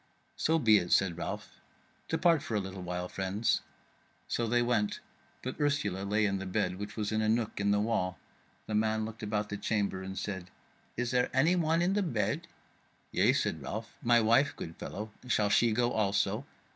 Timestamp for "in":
6.25-6.39, 7.11-7.21, 7.59-7.69, 11.83-11.93